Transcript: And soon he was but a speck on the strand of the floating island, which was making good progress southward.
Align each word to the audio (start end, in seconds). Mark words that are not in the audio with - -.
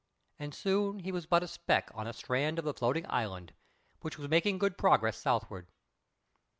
And 0.39 0.55
soon 0.55 1.01
he 1.01 1.11
was 1.11 1.27
but 1.27 1.43
a 1.43 1.47
speck 1.47 1.91
on 1.93 2.05
the 2.07 2.11
strand 2.13 2.57
of 2.57 2.65
the 2.65 2.73
floating 2.73 3.05
island, 3.07 3.53
which 3.99 4.17
was 4.17 4.29
making 4.31 4.57
good 4.57 4.75
progress 4.75 5.15
southward. 5.19 5.67